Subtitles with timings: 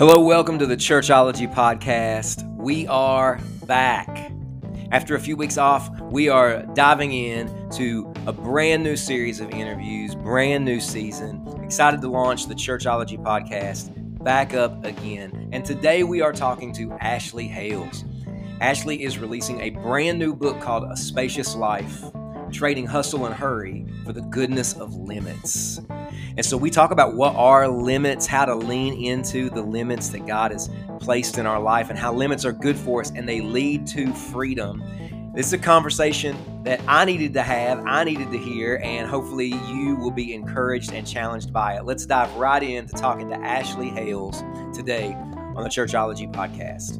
[0.00, 2.50] Hello, welcome to the Churchology Podcast.
[2.56, 4.32] We are back.
[4.92, 9.50] After a few weeks off, we are diving in to a brand new series of
[9.50, 11.46] interviews, brand new season.
[11.62, 13.92] Excited to launch the Churchology Podcast
[14.24, 15.50] back up again.
[15.52, 18.06] And today we are talking to Ashley Hales.
[18.62, 22.06] Ashley is releasing a brand new book called A Spacious Life
[22.52, 25.82] Trading Hustle and Hurry for the Goodness of Limits.
[26.36, 30.26] And so we talk about what are limits, how to lean into the limits that
[30.26, 30.70] God has
[31.00, 34.12] placed in our life, and how limits are good for us and they lead to
[34.12, 34.82] freedom.
[35.34, 39.54] This is a conversation that I needed to have, I needed to hear, and hopefully
[39.68, 41.84] you will be encouraged and challenged by it.
[41.84, 44.42] Let's dive right into talking to Ashley Hales
[44.74, 45.14] today
[45.54, 46.98] on the Churchology Podcast.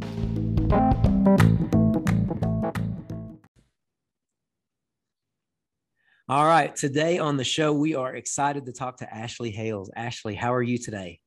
[6.30, 6.76] All right.
[6.76, 9.90] Today on the show, we are excited to talk to Ashley Hales.
[9.96, 11.18] Ashley, how are you today?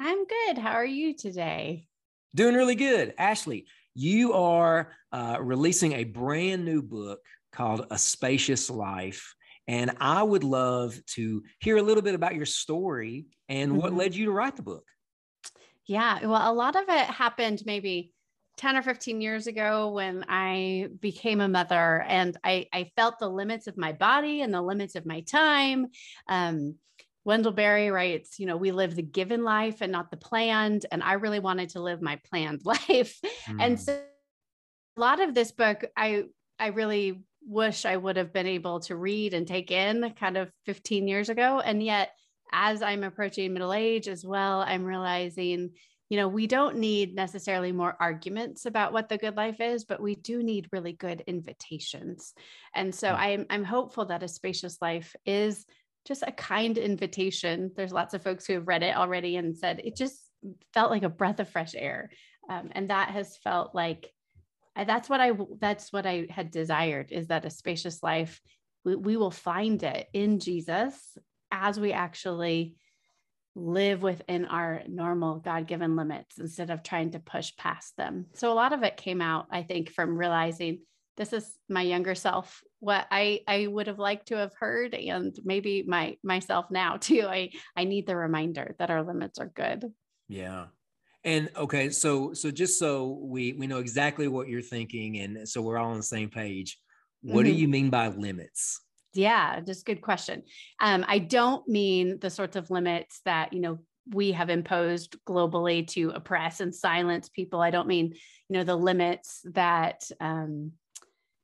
[0.00, 0.58] I'm good.
[0.58, 1.86] How are you today?
[2.34, 3.14] Doing really good.
[3.18, 7.20] Ashley, you are uh, releasing a brand new book
[7.52, 9.32] called A Spacious Life.
[9.68, 13.80] And I would love to hear a little bit about your story and mm-hmm.
[13.80, 14.88] what led you to write the book.
[15.86, 16.26] Yeah.
[16.26, 18.12] Well, a lot of it happened maybe
[18.62, 23.28] 10 or 15 years ago when I became a mother and I, I felt the
[23.28, 25.88] limits of my body and the limits of my time.
[26.28, 26.76] Um,
[27.24, 30.86] Wendell Berry writes, you know, we live the given life and not the planned.
[30.92, 33.18] And I really wanted to live my planned life.
[33.48, 33.56] Mm.
[33.58, 34.00] And so
[34.96, 36.26] a lot of this book, I,
[36.56, 40.52] I really wish I would have been able to read and take in kind of
[40.66, 41.58] 15 years ago.
[41.58, 42.12] And yet,
[42.52, 45.70] as I'm approaching middle age as well, I'm realizing
[46.12, 49.98] you know, we don't need necessarily more arguments about what the good life is, but
[49.98, 52.34] we do need really good invitations.
[52.74, 55.64] And so I'm, I'm hopeful that a spacious life is
[56.06, 57.70] just a kind invitation.
[57.74, 60.20] There's lots of folks who have read it already and said it just
[60.74, 62.10] felt like a breath of fresh air.
[62.50, 64.12] Um, and that has felt like
[64.76, 68.38] that's what I that's what I had desired is that a spacious life
[68.84, 71.16] we, we will find it in Jesus
[71.50, 72.74] as we actually
[73.54, 78.26] live within our normal God given limits instead of trying to push past them.
[78.34, 80.80] So a lot of it came out, I think, from realizing
[81.16, 85.36] this is my younger self, what I, I would have liked to have heard, and
[85.44, 87.26] maybe my myself now too.
[87.28, 89.92] I, I need the reminder that our limits are good.
[90.28, 90.66] Yeah.
[91.24, 95.62] And okay, so so just so we we know exactly what you're thinking, and so
[95.62, 96.78] we're all on the same page.
[97.20, 97.54] What mm-hmm.
[97.54, 98.80] do you mean by limits?
[99.14, 100.42] Yeah, just good question.
[100.80, 103.78] Um, I don't mean the sorts of limits that, you know,
[104.10, 107.60] we have imposed globally to oppress and silence people.
[107.60, 108.14] I don't mean,
[108.48, 110.72] you know, the limits that, um,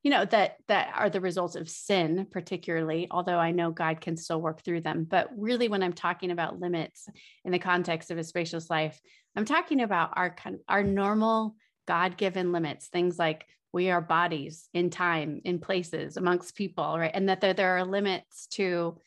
[0.02, 3.06] you know, that that are the results of sin, particularly.
[3.10, 6.60] Although I know God can still work through them, but really, when I'm talking about
[6.60, 7.06] limits
[7.44, 8.98] in the context of a spacious life,
[9.36, 11.56] I'm talking about our kind of our normal
[11.86, 17.10] God-given limits, things like we are bodies in time, in places, amongst people, right?
[17.12, 18.98] And that there, there are limits to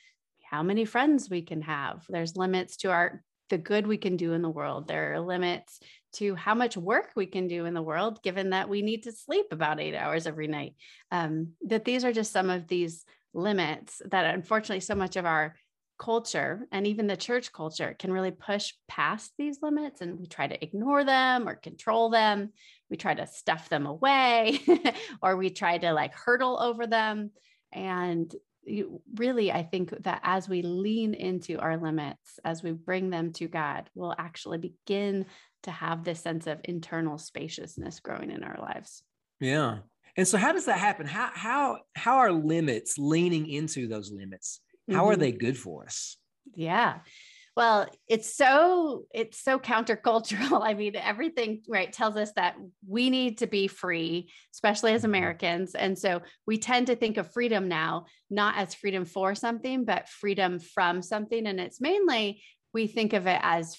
[0.44, 2.06] how many friends we can have.
[2.10, 4.88] There's limits to our the good we can do in the world.
[4.88, 5.80] There are limits
[6.14, 9.12] to how much work we can do in the world, given that we need to
[9.12, 10.76] sleep about eight hours every night.
[11.12, 15.56] Um, that these are just some of these limits that unfortunately so much of our
[16.02, 20.48] culture and even the church culture can really push past these limits and we try
[20.48, 22.52] to ignore them or control them.
[22.90, 24.60] We try to stuff them away
[25.22, 27.32] or we try to like hurdle over them.
[27.72, 33.10] And you, really i think that as we lean into our limits as we bring
[33.10, 35.26] them to god we'll actually begin
[35.64, 39.04] to have this sense of internal spaciousness growing in our lives.
[39.40, 39.80] Yeah.
[40.18, 41.08] And so how does that happen?
[41.08, 44.60] How how how are limits leaning into those limits
[44.90, 45.12] how mm-hmm.
[45.12, 46.18] are they good for us?
[46.56, 47.00] Yeah.
[47.56, 50.62] Well, it's so it's so countercultural.
[50.64, 52.56] I mean, everything right tells us that
[52.88, 55.12] we need to be free, especially as mm-hmm.
[55.12, 55.76] Americans.
[55.76, 60.08] And so we tend to think of freedom now not as freedom for something, but
[60.08, 61.46] freedom from something.
[61.46, 62.42] And it's mainly
[62.74, 63.78] we think of it as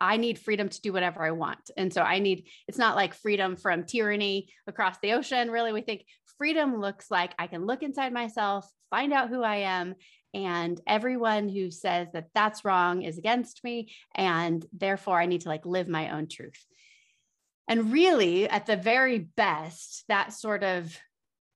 [0.00, 1.70] I need freedom to do whatever I want.
[1.76, 5.50] And so I need, it's not like freedom from tyranny across the ocean.
[5.50, 6.06] Really, we think
[6.38, 9.94] freedom looks like I can look inside myself, find out who I am,
[10.32, 15.48] and everyone who says that that's wrong is against me and therefore i need to
[15.48, 16.64] like live my own truth.
[17.68, 20.98] And really at the very best that sort of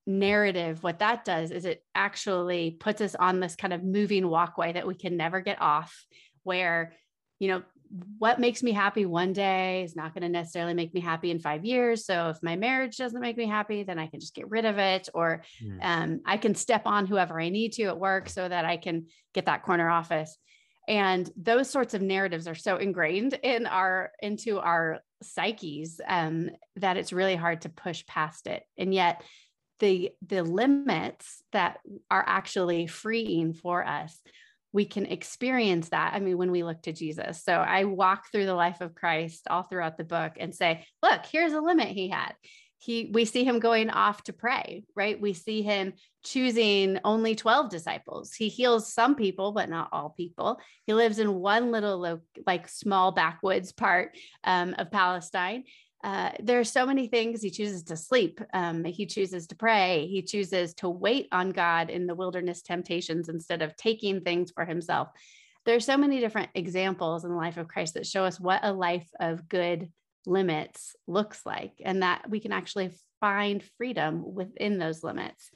[0.06, 4.72] narrative what that does is it actually puts us on this kind of moving walkway
[4.72, 6.04] that we can never get off
[6.42, 6.92] where
[7.38, 7.62] you know
[8.18, 11.38] what makes me happy one day is not going to necessarily make me happy in
[11.38, 12.04] five years.
[12.06, 14.78] So if my marriage doesn't make me happy, then I can just get rid of
[14.78, 15.42] it, or
[15.82, 19.06] um, I can step on whoever I need to at work so that I can
[19.32, 20.36] get that corner office.
[20.88, 26.96] and those sorts of narratives are so ingrained in our into our psyches um, that
[26.96, 29.22] it's really hard to push past it and yet
[29.80, 31.78] the the limits that
[32.10, 34.20] are actually freeing for us
[34.74, 37.42] we can experience that i mean when we look to jesus.
[37.42, 41.24] So i walk through the life of christ all throughout the book and say look
[41.24, 42.34] here's a limit he had.
[42.78, 45.18] He we see him going off to pray right?
[45.18, 48.34] We see him choosing only 12 disciples.
[48.34, 50.58] He heals some people but not all people.
[50.86, 55.64] He lives in one little like small backwoods part um, of palestine
[56.04, 57.40] uh, there are so many things.
[57.40, 61.88] He chooses to sleep um, he chooses to pray he chooses to wait on god
[61.88, 65.08] in the wilderness temptations instead of taking things for himself.
[65.64, 68.60] There are so many different examples in the life of christ that show us what
[68.62, 69.90] a life of good
[70.26, 72.90] limits looks like and that we can actually
[73.20, 75.50] find freedom within those limits.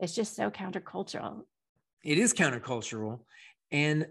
[0.00, 1.42] It's just so countercultural.
[2.02, 3.20] It is countercultural.
[3.70, 4.06] And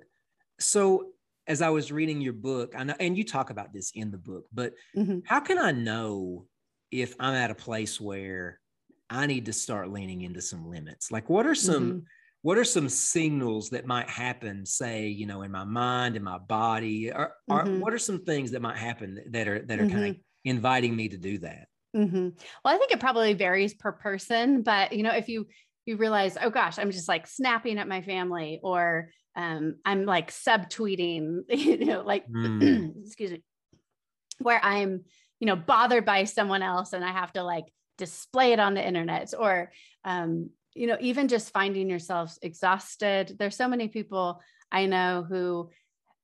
[0.60, 1.13] so
[1.48, 4.18] as i was reading your book i know and you talk about this in the
[4.18, 5.20] book but mm-hmm.
[5.26, 6.46] how can i know
[6.92, 8.60] if i'm at a place where
[9.10, 12.00] i need to start leaning into some limits like what are some mm-hmm
[12.44, 16.38] what are some signals that might happen say you know in my mind in my
[16.38, 17.80] body or, mm-hmm.
[17.80, 19.96] what are some things that might happen that are that are mm-hmm.
[19.96, 22.30] kind of inviting me to do that mm-hmm.
[22.64, 25.48] well i think it probably varies per person but you know if you
[25.86, 30.32] you realize oh gosh i'm just like snapping at my family or um, i'm like
[30.32, 32.94] subtweeting you know like mm.
[33.06, 33.44] excuse me
[34.40, 35.04] where i'm
[35.40, 37.66] you know bothered by someone else and i have to like
[37.98, 39.72] display it on the internet or
[40.06, 43.36] um, you know, even just finding yourself exhausted.
[43.38, 44.42] There's so many people
[44.72, 45.70] I know who,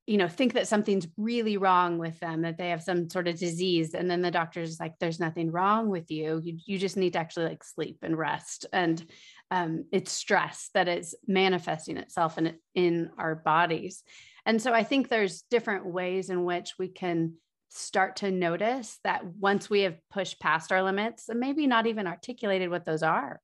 [0.09, 3.37] you know, think that something's really wrong with them, that they have some sort of
[3.37, 3.93] disease.
[3.93, 6.41] And then the doctor's like, there's nothing wrong with you.
[6.43, 8.65] You, you just need to actually like sleep and rest.
[8.73, 9.05] And
[9.51, 14.01] um, it's stress that is manifesting itself in, in our bodies.
[14.47, 17.35] And so I think there's different ways in which we can
[17.69, 22.07] start to notice that once we have pushed past our limits and maybe not even
[22.07, 23.39] articulated what those are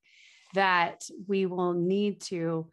[0.56, 2.67] that we will need to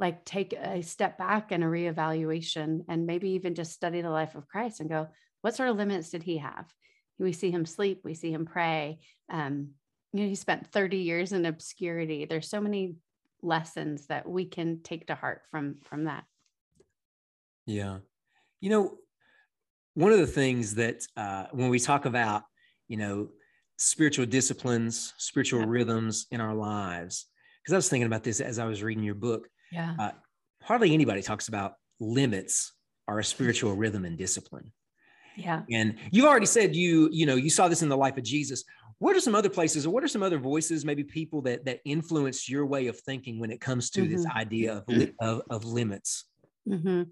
[0.00, 4.34] like take a step back and a reevaluation and maybe even just study the life
[4.34, 5.08] of Christ and go,
[5.42, 6.72] what sort of limits did he have?
[7.18, 9.00] We see him sleep, we see him pray.
[9.30, 9.72] Um,
[10.12, 12.24] you know, he spent 30 years in obscurity.
[12.24, 12.96] There's so many
[13.42, 16.24] lessons that we can take to heart from from that.
[17.66, 17.98] Yeah.
[18.60, 18.98] You know,
[19.94, 22.42] one of the things that uh, when we talk about,
[22.88, 23.28] you know,
[23.78, 25.66] spiritual disciplines, spiritual yeah.
[25.68, 27.26] rhythms in our lives.
[27.62, 29.46] Because I was thinking about this as I was reading your book.
[29.70, 29.94] Yeah.
[29.98, 30.10] Uh,
[30.62, 32.72] hardly anybody talks about limits
[33.08, 34.72] are a spiritual rhythm and discipline.
[35.36, 35.62] Yeah.
[35.70, 38.64] And you've already said you, you know, you saw this in the life of Jesus.
[38.98, 41.80] What are some other places or what are some other voices, maybe people that that
[41.84, 44.12] influence your way of thinking when it comes to mm-hmm.
[44.12, 46.26] this idea of, of, of limits?
[46.68, 47.04] Mm-hmm.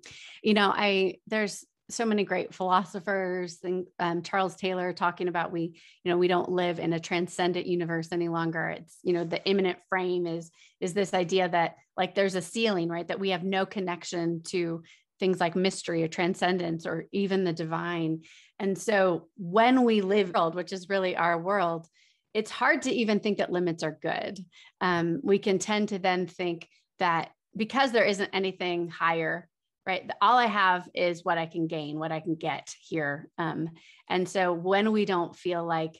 [0.43, 5.81] You know, I there's so many great philosophers and um, charles taylor talking about we
[6.05, 8.69] you know we don't live in a transcendent universe any longer.
[8.69, 10.51] It's you know the immanent frame is
[10.81, 14.83] is this idea that like there's a ceiling right that we have no connection to
[15.21, 18.23] things like mystery or transcendence or even the divine.
[18.61, 21.87] And so when we live world which is really our world
[22.35, 24.39] it's hard to even think that limits are good.
[24.81, 26.69] Um, we can tend to then think
[26.99, 29.49] that because there isn't anything higher
[29.89, 30.09] right?
[30.21, 33.31] All I have is what I can gain, what I can get here.
[33.39, 33.71] Um,
[34.09, 35.99] and so when we don't feel like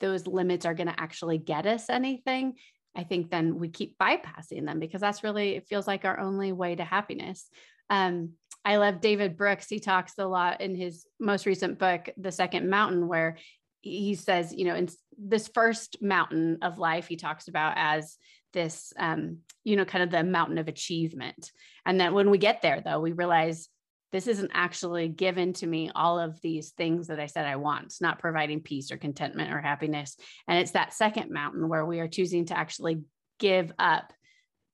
[0.00, 2.54] those limits are going to actually get us anything,
[2.96, 6.50] I think then we keep bypassing them because that's really, it feels like our only
[6.50, 7.48] way to happiness.
[7.88, 8.32] Um,
[8.64, 9.68] I love David Brooks.
[9.68, 13.38] He talks a lot in his most recent book, The Second Mountain, where
[13.80, 18.16] he says, you know, in this first mountain of life, he talks about as
[18.54, 21.52] this um, you know kind of the mountain of achievement.
[21.84, 23.68] And then when we get there though we realize
[24.12, 27.86] this isn't actually given to me all of these things that i said i want.
[27.86, 30.16] It's not providing peace or contentment or happiness.
[30.48, 33.02] And it's that second mountain where we are choosing to actually
[33.38, 34.12] give up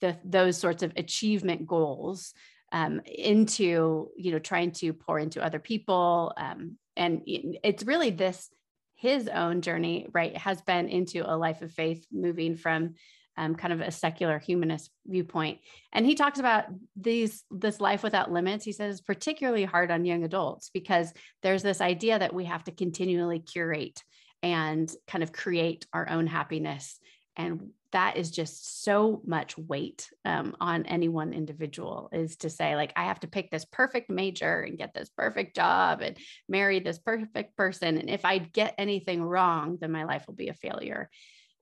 [0.01, 2.33] the, those sorts of achievement goals
[2.73, 8.49] um, into you know trying to pour into other people um, and it's really this
[8.95, 12.95] his own journey right has been into a life of faith moving from
[13.41, 15.61] um, kind of a secular humanist viewpoint.
[15.95, 18.67] And he talks about these this life without limits.
[18.67, 22.71] He says particularly hard on young adults because there's this idea that we have to
[22.71, 24.03] continually curate
[24.43, 26.99] and kind of create our own happiness.
[27.35, 32.77] And that is just so much weight um, on any one individual is to say
[32.77, 36.17] like i have to pick this perfect major and get this perfect job and
[36.49, 40.51] marry this perfect person and if i get anything wrong then my life will be
[40.51, 41.11] a failure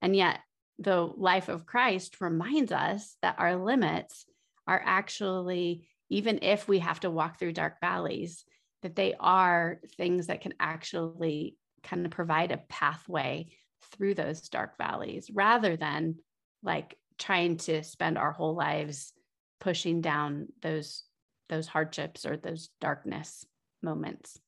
[0.03, 0.39] and yet
[0.79, 4.27] the life of Christ reminds us that our limits
[4.67, 8.45] are actually even if we have to walk through dark valleys,
[8.83, 13.47] that they are things that can actually kind of provide a pathway
[13.93, 16.17] through those dark valleys rather than
[16.63, 19.13] like trying to spend our whole lives
[19.61, 21.05] pushing down those
[21.49, 23.45] those hardships or those darkness
[23.83, 24.39] moments.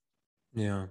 [0.54, 0.86] Yeah.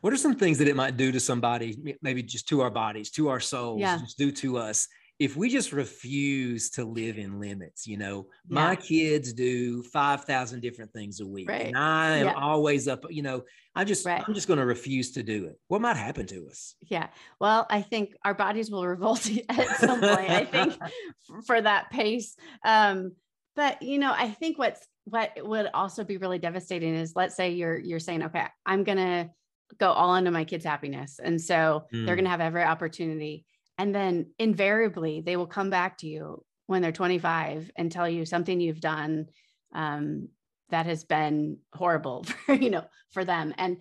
[0.00, 3.10] What are some things that it might do to somebody, maybe just to our bodies,
[3.12, 3.98] to our souls, yeah.
[3.98, 4.88] just do to us
[5.18, 8.54] if we just refuse to live in limits, you know, yeah.
[8.54, 11.66] my kids do 5,000 different things a week right.
[11.66, 12.34] and I am yeah.
[12.34, 13.44] always up, you know,
[13.76, 14.24] I just, right.
[14.26, 15.58] I'm just going to refuse to do it.
[15.68, 16.74] What might happen to us?
[16.82, 17.08] Yeah.
[17.40, 20.76] Well, I think our bodies will revolt at some point, I think
[21.46, 22.34] for that pace.
[22.64, 23.12] Um,
[23.54, 27.50] but you know, I think what's, what would also be really devastating is let's say
[27.50, 29.30] you're, you're saying, okay, I'm going to
[29.78, 31.20] go all into my kids' happiness.
[31.22, 32.06] And so mm.
[32.06, 33.44] they're going to have every opportunity
[33.78, 38.24] and then invariably, they will come back to you when they're 25 and tell you
[38.24, 39.26] something you've done
[39.74, 40.28] um,
[40.70, 43.52] that has been horrible for, you know, for them.
[43.58, 43.78] And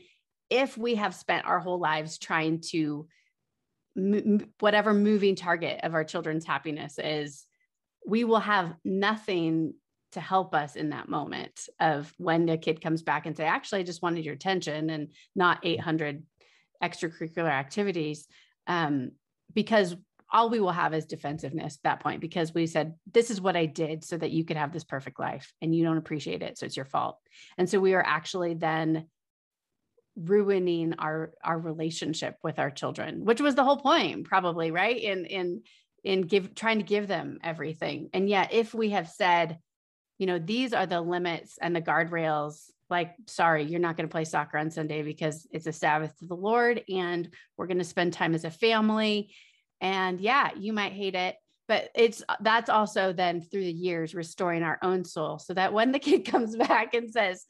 [0.50, 3.08] if we have spent our whole lives trying to
[3.98, 7.46] m- whatever moving target of our children's happiness is,
[8.06, 9.76] we will have nothing
[10.14, 13.82] to help us in that moment of when the kid comes back and say, actually,
[13.82, 16.24] I just wanted your attention and not 800
[16.84, 18.28] extracurricular activities.
[18.68, 19.12] Um,
[19.54, 19.96] because
[20.34, 23.56] all we will have is defensiveness at that point because we said this is what
[23.56, 26.58] i did so that you could have this perfect life and you don't appreciate it
[26.58, 27.20] so it's your fault.
[27.58, 29.08] And so we are actually then
[30.16, 34.98] ruining our our relationship with our children which was the whole point probably right?
[34.98, 35.62] In in
[36.04, 38.10] in give trying to give them everything.
[38.14, 39.60] And yet if we have said
[40.24, 44.12] you know these are the limits and the guardrails like sorry you're not going to
[44.12, 47.28] play soccer on sunday because it's a sabbath to the lord and
[47.58, 49.36] we're going to spend time as a family.
[49.82, 51.36] And yeah you might hate it
[51.68, 55.40] but it's that's also then through the years restoring our own soul.
[55.40, 57.44] So that when the kid comes back and says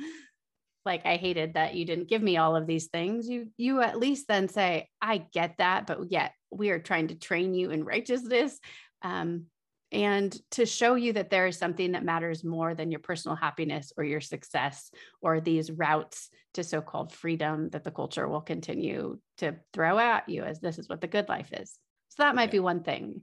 [0.83, 3.99] like i hated that you didn't give me all of these things you you at
[3.99, 7.83] least then say i get that but yet we are trying to train you in
[7.83, 8.59] righteousness.
[9.01, 9.47] Um,
[9.93, 13.93] and to show you that there is something that matters more than your personal happiness
[13.95, 19.55] or your success or these routes to so-called freedom that the culture will continue to
[19.73, 21.77] throw at you as this is what the good life is
[22.09, 22.51] so that might yeah.
[22.51, 23.21] be one thing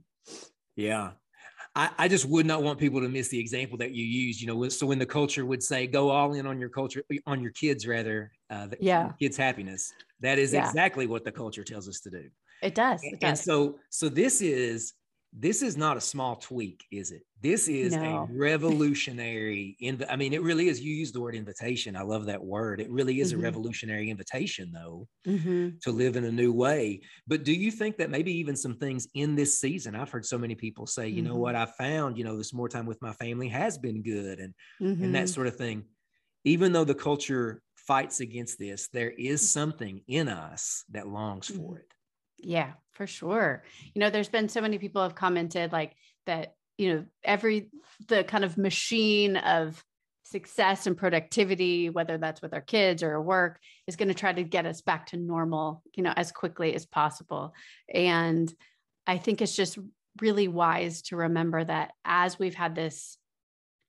[0.75, 1.11] yeah
[1.75, 4.41] I, I, just would not want people to miss the example that you use.
[4.41, 7.41] You know, so when the culture would say, "Go all in on your culture, on
[7.41, 9.93] your kids," rather, uh, the, yeah, kids' happiness.
[10.19, 10.67] That is yeah.
[10.67, 12.23] exactly what the culture tells us to do.
[12.61, 13.01] It does.
[13.03, 13.29] It does.
[13.29, 14.93] And so, so this is
[15.33, 17.21] this is not a small tweak, is it?
[17.41, 18.27] This is no.
[18.29, 19.77] a revolutionary.
[19.81, 20.81] Inv- I mean, it really is.
[20.81, 21.95] You use the word invitation.
[21.95, 22.81] I love that word.
[22.81, 23.39] It really is mm-hmm.
[23.39, 25.69] a revolutionary invitation, though, mm-hmm.
[25.81, 27.01] to live in a new way.
[27.27, 29.95] But do you think that maybe even some things in this season?
[29.95, 31.31] I've heard so many people say, you mm-hmm.
[31.31, 34.39] know what, I found, you know, this more time with my family has been good,
[34.39, 35.25] and and that mm-hmm.
[35.27, 35.85] sort of thing.
[36.43, 41.53] Even though the culture fights against this, there is something in us that longs for
[41.53, 41.77] mm-hmm.
[41.77, 41.93] it.
[42.43, 42.71] Yeah,
[43.01, 43.63] for sure.
[43.95, 45.95] You know, there's been so many people have commented like
[46.27, 47.69] that, you know, every
[48.07, 49.83] the kind of machine of
[50.23, 54.43] success and productivity, whether that's with our kids or work, is going to try to
[54.43, 57.55] get us back to normal, you know, as quickly as possible.
[57.91, 58.53] And
[59.07, 59.79] I think it's just
[60.21, 63.17] really wise to remember that as we've had this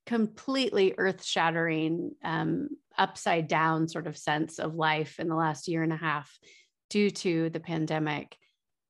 [0.06, 5.82] completely earth shattering, um, upside down sort of sense of life in the last year
[5.82, 6.34] and a half
[6.88, 8.38] due to the pandemic,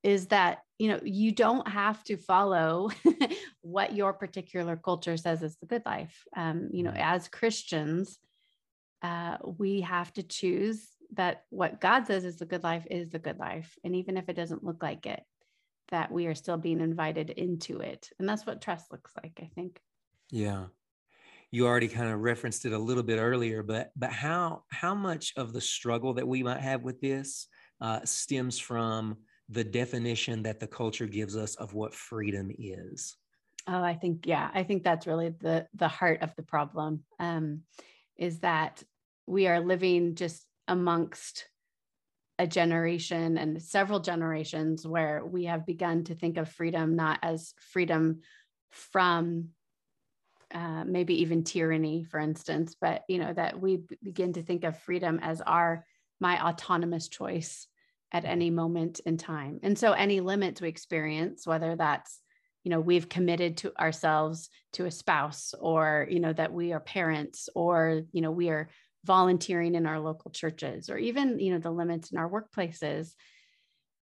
[0.02, 2.90] is that you know you don't have to follow
[3.62, 6.25] what your particular culture says is the good life.
[6.37, 7.00] Um, you know mm.
[7.00, 8.18] as christians
[9.02, 13.18] uh, we have to choose that what god says is the good life is the
[13.18, 13.76] good life.
[13.85, 15.23] And even if it doesn't look like it
[15.88, 18.09] that we are still being invited into it.
[18.18, 19.80] And that's what trust looks like i think.
[20.30, 20.66] Yeah.
[21.50, 25.35] You already kind of referenced it a little bit earlier but but how how much
[25.37, 27.47] of the struggle that we might have with this
[27.80, 29.18] uh, stems from
[29.49, 33.17] the definition that the culture gives us of what freedom is.
[33.69, 37.61] Oh i think yeah i think that's really the the heart of the problem um,
[38.17, 38.83] is that
[39.27, 41.49] we are living just amongst
[42.39, 47.55] a generation and several generations where we have begun to think of freedom not as
[47.61, 48.21] freedom
[48.71, 49.51] from
[50.53, 54.79] uh, maybe even tyranny for instance but you know that we begin to think of
[54.81, 55.87] freedom as our
[56.21, 57.69] my autonomous choice
[58.12, 59.61] at any moment in time.
[59.62, 62.21] And so any limits we experience, whether that's
[62.64, 66.81] you know we've committed to ourselves to a spouse or you know that we are
[66.81, 68.69] parents or you know we are
[69.04, 73.14] volunteering in our local churches or even you know the limits in our workplaces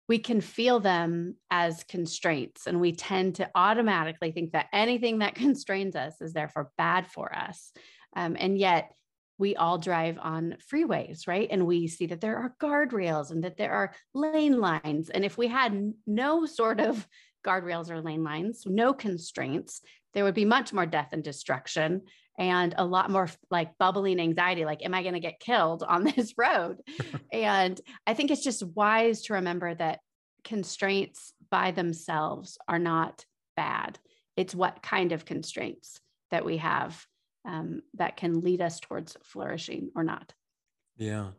[0.09, 5.35] we can feel them as constraints and we tend to automatically think that anything that
[5.45, 7.71] constrains us is therefore bad for us
[8.15, 8.91] um, and yet
[9.39, 11.47] we all drive on freeways, right?
[11.49, 15.09] And we see that there are guardrails and that there are lane lines.
[15.09, 17.07] And if we had no sort of
[17.45, 19.81] guardrails or lane lines, no constraints,
[20.13, 22.01] there would be much more death and destruction
[22.37, 26.03] and a lot more like bubbling anxiety like am i going to get killed on
[26.15, 26.77] this road
[27.33, 29.99] and i think it's just wise to remember that
[30.43, 33.99] constraints by themselves are not bad
[34.37, 35.99] it's what kind of constraints
[36.31, 37.05] that we have
[37.45, 40.33] um, that can lead us towards flourishing or not
[40.97, 41.29] yeah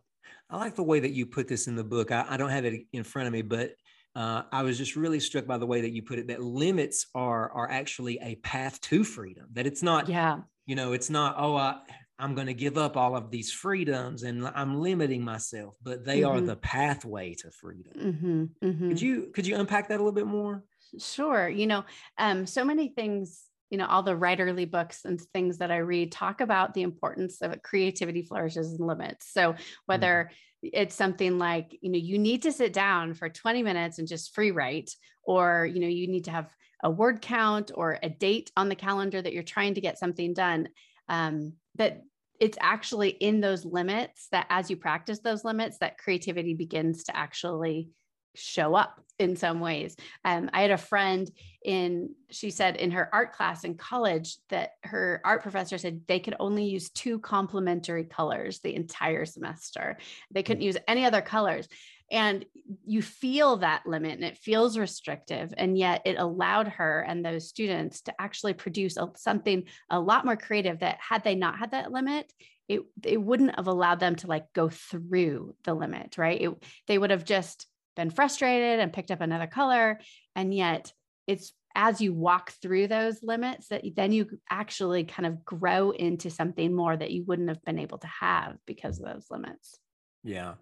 [0.49, 2.65] i like the way that you put this in the book i, I don't have
[2.65, 3.73] it in front of me but
[4.17, 7.07] uh, I was just really struck by the way that you put it that limits
[7.15, 9.47] are are actually a path to freedom.
[9.53, 11.77] That it's not, yeah, you know, it's not, oh, I,
[12.21, 16.21] I'm going to give up all of these freedoms and I'm limiting myself, but they
[16.21, 16.31] mm-hmm.
[16.31, 17.93] are the pathway to freedom.
[17.99, 18.89] Mm-hmm, mm-hmm.
[18.89, 20.65] Could you could you unpack that a little bit more?
[20.99, 21.49] Sure.
[21.49, 21.85] You know,
[22.19, 23.45] um, so many things.
[23.71, 27.41] You know, all the writerly books and things that I read talk about the importance
[27.41, 29.33] of creativity flourishes and limits.
[29.33, 29.55] So
[29.87, 33.99] whether mm-hmm it's something like you know you need to sit down for 20 minutes
[33.99, 34.91] and just free write
[35.23, 36.51] or you know you need to have
[36.83, 40.33] a word count or a date on the calendar that you're trying to get something
[40.35, 40.69] done
[41.09, 42.03] um, that
[42.39, 47.17] it's actually in those limits that as you practice those limits that creativity begins to
[47.17, 47.91] actually
[48.35, 49.97] show up in some ways.
[50.25, 51.31] Um, I had a friend
[51.63, 56.21] in, she said in her art class in college that her art professor said they
[56.21, 59.99] could only use two complementary colors the entire semester.
[60.31, 61.69] They couldn't use any other colors.
[62.11, 62.45] And
[62.85, 65.53] you feel that limit and it feels restrictive.
[65.57, 70.25] And yet it allowed her and those students to actually produce a, something a lot
[70.25, 72.33] more creative that had they not had that limit,
[72.69, 76.41] it, it wouldn't have allowed them to like go through the limit, right?
[76.41, 77.67] It, they would have just
[77.97, 80.01] been frustrated and picked up another color.
[80.37, 80.93] And yet
[81.27, 86.31] it's as you walk through those limits that then you actually kind of grow into
[86.31, 89.79] something more that you wouldn't have been able to have because of those limits.
[90.25, 90.55] Yeah.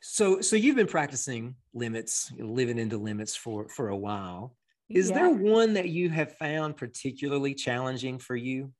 [0.00, 4.56] So so you've been practicing limits, living into limits for for a while.
[4.88, 5.16] Is yeah.
[5.16, 8.72] there one that you have found particularly challenging for you?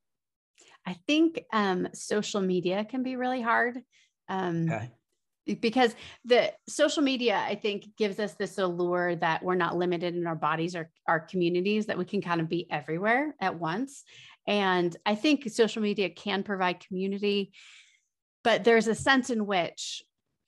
[0.87, 3.79] I think um, social media can be really hard.
[4.29, 4.91] Um, okay
[5.55, 10.27] because the social media i think gives us this allure that we're not limited in
[10.27, 14.05] our bodies or our communities that we can kind of be everywhere at once
[14.47, 17.53] and i think social media can provide community
[18.45, 20.03] but there's a sense in which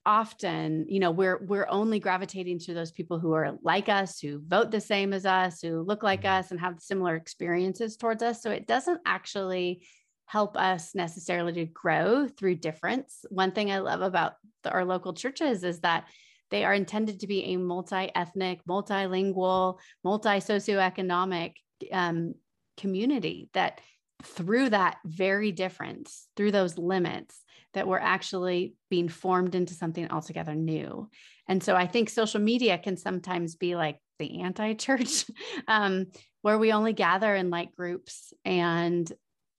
[0.06, 4.40] often you know we're we're only gravitating to those people who are like us who
[4.46, 6.38] vote the same as us who look like mm-hmm.
[6.38, 9.86] us and have similar experiences towards us so it doesn't actually
[10.30, 13.24] help us necessarily to grow through difference.
[13.30, 16.04] One thing I love about the, our local churches is that
[16.52, 21.54] they are intended to be a multi-ethnic, multilingual, multi-socioeconomic
[21.90, 22.34] um,
[22.76, 23.80] community that
[24.22, 27.42] through that very difference, through those limits,
[27.74, 31.08] that we're actually being formed into something altogether new.
[31.48, 35.24] And so I think social media can sometimes be like the anti-church,
[35.66, 36.06] um,
[36.42, 39.10] where we only gather in like groups and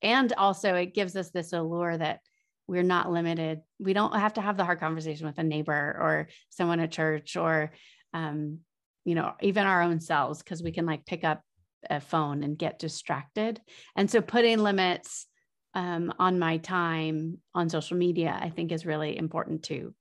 [0.02, 2.20] and also it gives us this allure that
[2.66, 3.60] we're not limited.
[3.78, 7.36] We don't have to have the hard conversation with a neighbor or someone at church
[7.36, 7.72] or
[8.14, 8.58] um,
[9.04, 11.42] you know even our own selves because we can like pick up
[11.90, 13.60] a phone and get distracted.
[13.96, 15.26] And so putting limits
[15.74, 19.94] um, on my time on social media i think is really important too.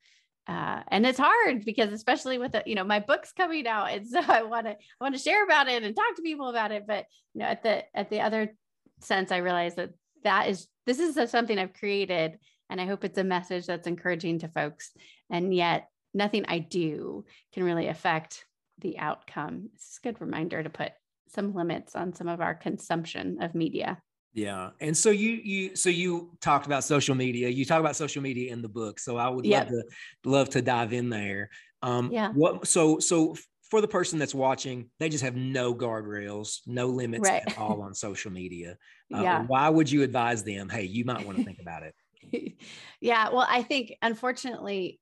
[0.47, 4.07] Uh, and it's hard because especially with the, you know my book's coming out and
[4.07, 6.71] so i want to i want to share about it and talk to people about
[6.71, 6.85] it.
[6.87, 8.53] But you know at the at the other
[9.03, 9.91] sense, I realized that
[10.23, 14.39] that is this is something I've created, and I hope it's a message that's encouraging
[14.39, 14.91] to folks.
[15.29, 18.45] And yet, nothing I do can really affect
[18.79, 19.69] the outcome.
[19.75, 20.91] It's a good reminder to put
[21.27, 24.01] some limits on some of our consumption of media.
[24.33, 24.69] Yeah.
[24.79, 27.49] And so you you so you talked about social media.
[27.49, 28.99] You talk about social media in the book.
[28.99, 29.65] So I would yep.
[29.65, 31.49] love to love to dive in there.
[31.81, 32.29] Um yeah.
[32.29, 33.35] what so so
[33.71, 37.41] for the person that's watching, they just have no guardrails, no limits right.
[37.47, 38.77] at all on social media.
[39.13, 39.43] Uh, yeah.
[39.45, 40.69] Why would you advise them?
[40.69, 42.55] Hey, you might want to think about it.
[43.01, 43.27] yeah.
[43.27, 45.01] Well, I think unfortunately,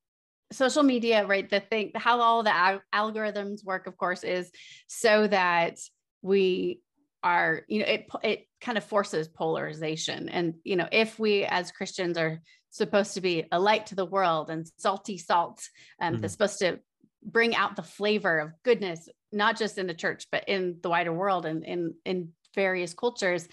[0.51, 1.47] social media, right?
[1.47, 4.49] The thing, how all the al- algorithms work, of course, is
[4.87, 5.77] so that
[6.23, 6.81] we
[7.23, 10.27] are, you know, it it kind of forces polarization.
[10.27, 12.39] And you know, if we as Christians are
[12.71, 15.61] supposed to be a light to the world and salty salt,
[16.01, 16.21] um, mm-hmm.
[16.21, 16.79] that's supposed to
[17.23, 21.13] bring out the flavor of goodness not just in the church but in the wider
[21.13, 23.47] world and in in various cultures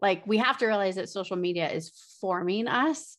[0.00, 3.16] like we have to realize that social media is forming us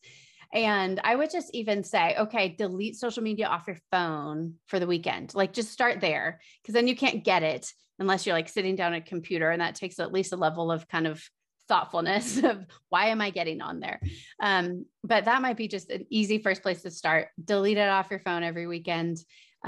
[0.53, 4.87] And I would just even say, okay, delete social media off your phone for the
[4.87, 5.35] weekend.
[5.35, 8.93] Like just start there because then you can't get it unless you're like sitting down
[8.93, 9.49] at a computer.
[9.49, 11.21] And that takes at least a level of kind of
[11.67, 13.99] thoughtfulness of why am I getting on there?
[14.41, 17.27] Um, but that might be just an easy first place to start.
[17.43, 19.17] Delete it off your phone every weekend.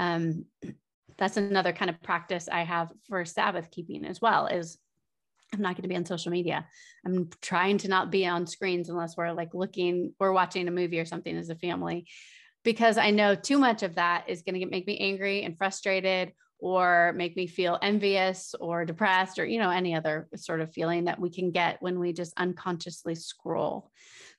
[0.00, 0.46] Um,
[1.18, 4.78] that's another kind of practice I have for Sabbath keeping as well is
[5.52, 6.66] I'm not going to be on social media.
[7.04, 10.98] I'm trying to not be on screens unless we're like looking or watching a movie
[10.98, 12.06] or something as a family,
[12.64, 16.32] because I know too much of that is going to make me angry and frustrated
[16.58, 21.04] or make me feel envious or depressed or you know any other sort of feeling
[21.04, 23.90] that we can get when we just unconsciously scroll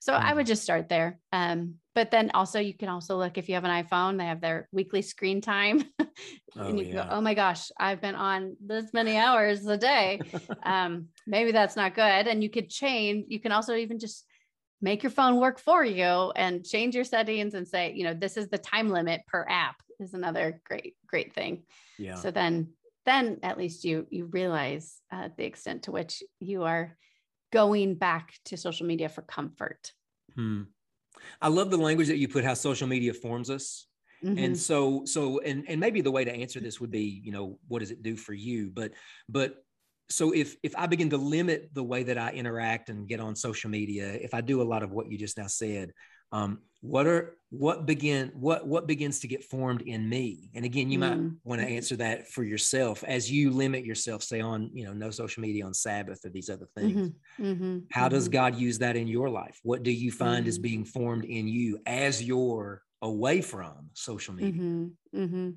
[0.01, 1.19] so i would just start there.
[1.31, 4.41] Um, but then also you can also look if you have an iphone they have
[4.41, 5.83] their weekly screen time
[6.57, 6.93] oh, you yeah.
[6.93, 10.19] go oh my gosh i've been on this many hours a day.
[10.63, 12.27] Um, maybe that's not good.
[12.27, 14.25] And you could change you can also even just
[14.81, 18.37] make your phone work for you and change your settings and say you know this
[18.37, 21.63] is the time limit per app is another great great thing.
[21.97, 22.15] Yeah.
[22.15, 22.73] So then
[23.05, 26.97] then at least you you realize uh, the extent to which you are
[27.51, 29.91] going back to social media for comfort
[30.35, 30.63] hmm.
[31.41, 33.87] i love the language that you put how social media forms us
[34.23, 34.37] mm-hmm.
[34.37, 37.57] and so so and and maybe the way to answer this would be you know
[37.67, 38.91] what does it do for you but
[39.29, 39.63] but
[40.09, 43.35] so if if i begin to limit the way that i interact and get on
[43.35, 45.91] social media if i do a lot of what you just now said
[46.31, 50.89] um, what are what begin what what begins to get formed in me and again
[50.89, 51.23] you mm-hmm.
[51.23, 54.93] might want to answer that for yourself as you limit yourself say on you know
[54.93, 57.45] no social media on sabbath or these other things mm-hmm.
[57.45, 57.77] Mm-hmm.
[57.91, 58.33] how does mm-hmm.
[58.33, 60.63] god use that in your life what do you find is mm-hmm.
[60.63, 65.19] being formed in you as you're away from social media mm-hmm.
[65.19, 65.49] Mm-hmm.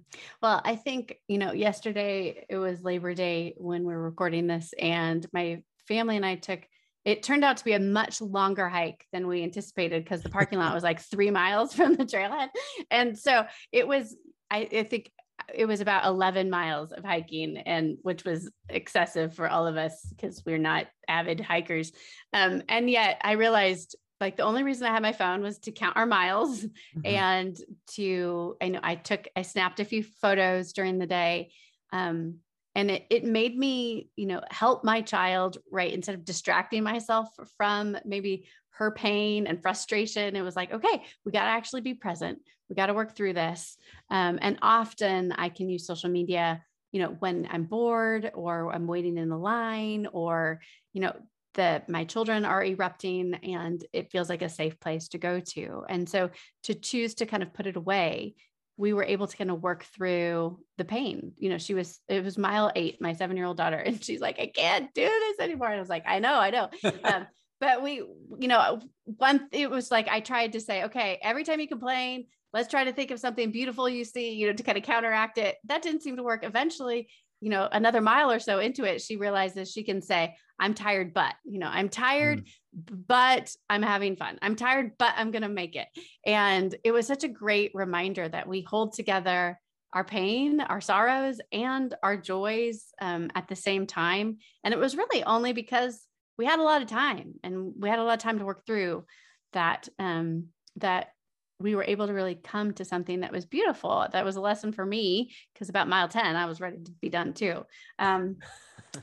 [0.42, 4.74] well i think you know yesterday it was labor day when we are recording this
[4.78, 6.66] and my family and i took
[7.04, 10.58] it turned out to be a much longer hike than we anticipated because the parking
[10.58, 12.48] lot was like three miles from the trailhead.
[12.90, 14.16] And so it was,
[14.50, 15.10] I, I, think
[15.52, 20.06] it was about 11 miles of hiking and which was excessive for all of us
[20.10, 21.92] because we're not avid hikers.
[22.32, 25.72] Um, and yet I realized like the only reason I had my phone was to
[25.72, 27.04] count our miles mm-hmm.
[27.04, 27.56] and
[27.94, 31.50] to, I know I took, I snapped a few photos during the day.
[31.92, 32.36] Um,
[32.74, 37.28] and it, it made me you know help my child right instead of distracting myself
[37.56, 41.94] from maybe her pain and frustration it was like okay we got to actually be
[41.94, 42.38] present.
[42.68, 43.76] We got to work through this.
[44.10, 48.87] Um, and often i can use social media you know when i'm bored or i'm
[48.87, 50.60] waiting in the line or
[50.92, 51.12] you know
[51.54, 55.84] that my children are erupting and it feels like a safe place to go to.
[55.88, 56.30] And so
[56.64, 58.34] to choose to kind of put it away
[58.76, 61.32] we were able to kind of work through the pain.
[61.37, 64.20] You know, she was, it was mile eight, my seven year old daughter, and she's
[64.20, 65.68] like, I can't do this anymore.
[65.68, 66.68] And I was like, I know, I know.
[67.04, 67.26] um,
[67.60, 67.96] but we,
[68.38, 72.26] you know, one, it was like, I tried to say, okay, every time you complain,
[72.52, 75.38] let's try to think of something beautiful you see, you know, to kind of counteract
[75.38, 75.56] it.
[75.64, 76.44] That didn't seem to work.
[76.44, 77.08] Eventually,
[77.44, 81.12] you know, another mile or so into it, she realizes she can say, I'm tired,
[81.12, 83.07] but, you know, I'm tired, mm.
[83.07, 84.38] but I'm having fun.
[84.40, 85.87] I'm tired, but I'm going to make it.
[86.24, 89.61] And it was such a great reminder that we hold together
[89.92, 94.38] our pain, our sorrows, and our joys um, at the same time.
[94.64, 96.00] And it was really only because
[96.38, 98.64] we had a lot of time and we had a lot of time to work
[98.64, 99.04] through
[99.52, 101.09] that, um, that
[101.58, 104.06] we were able to really come to something that was beautiful.
[104.12, 107.08] That was a lesson for me because about mile 10, I was ready to be
[107.08, 107.64] done too.
[107.98, 108.36] Um,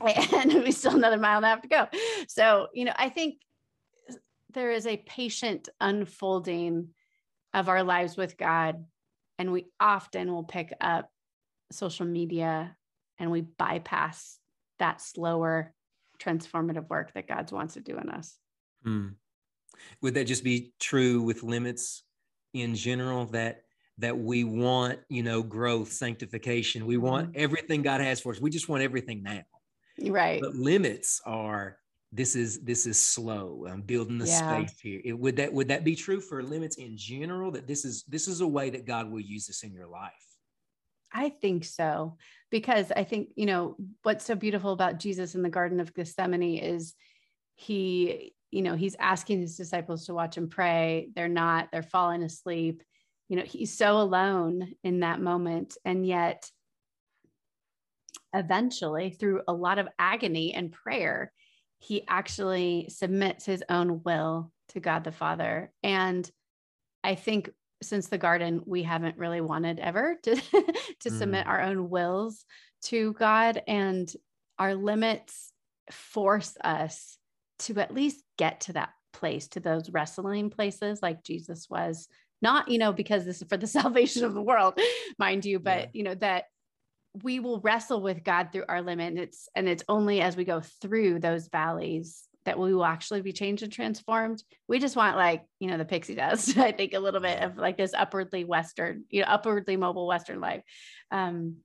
[0.00, 1.86] and we still another mile and a half to go.
[2.26, 3.36] So, you know, I think
[4.52, 6.88] there is a patient unfolding
[7.54, 8.84] of our lives with God.
[9.38, 11.10] And we often will pick up
[11.70, 12.76] social media
[13.18, 14.38] and we bypass
[14.78, 15.74] that slower
[16.18, 18.36] transformative work that God wants to do in us.
[18.86, 19.14] Mm.
[20.00, 22.04] Would that just be true with limits
[22.52, 23.62] in general that
[23.98, 26.86] that we want you know growth sanctification.
[26.86, 27.42] We want mm-hmm.
[27.42, 28.40] everything god has for us.
[28.40, 29.42] We just want everything now.
[30.00, 30.40] Right.
[30.40, 31.78] But limits are
[32.12, 33.66] this is this is slow.
[33.68, 34.58] I'm building the yeah.
[34.58, 35.00] space here.
[35.04, 38.28] It, would that would that be true for limits in general that this is this
[38.28, 40.12] is a way that god will use this in your life?
[41.12, 42.16] I think so.
[42.50, 46.58] Because I think you know what's so beautiful about Jesus in the garden of Gethsemane
[46.58, 46.94] is
[47.54, 51.08] he you know, he's asking his disciples to watch him pray.
[51.16, 52.82] They're not, they're falling asleep.
[53.28, 55.76] You know, he's so alone in that moment.
[55.86, 56.48] And yet,
[58.34, 61.32] eventually, through a lot of agony and prayer,
[61.78, 65.72] he actually submits his own will to God the Father.
[65.82, 66.30] And
[67.02, 67.50] I think
[67.82, 70.36] since the garden, we haven't really wanted ever to,
[71.00, 71.18] to mm.
[71.18, 72.44] submit our own wills
[72.84, 74.12] to God, and
[74.58, 75.52] our limits
[75.90, 77.16] force us
[77.62, 82.08] to at least get to that place to those wrestling places like Jesus was
[82.40, 84.78] not you know because this is for the salvation of the world
[85.18, 85.86] mind you but yeah.
[85.92, 86.44] you know that
[87.22, 90.44] we will wrestle with God through our limit and it's and it's only as we
[90.44, 94.42] go through those valleys that we will actually be changed and transformed.
[94.66, 97.56] We just want like, you know, the pixie dust, I think a little bit of
[97.56, 100.62] like this upwardly Western, you know, upwardly mobile Western life.
[101.10, 101.56] Um,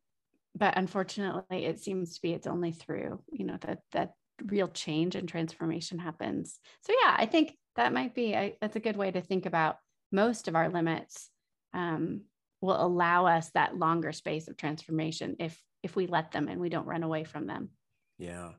[0.55, 4.11] but unfortunately it seems to be, it's only through, you know, that, that
[4.45, 6.59] real change and transformation happens.
[6.81, 9.77] So yeah, I think that might be, I, that's a good way to think about
[10.11, 11.29] most of our limits.
[11.73, 12.21] Um,
[12.61, 16.69] will allow us that longer space of transformation if if we let them and we
[16.69, 17.69] don't run away from them
[18.17, 18.49] yeah